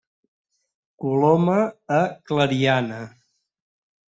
[1.03, 1.57] Coloma
[1.99, 2.99] a Clariana.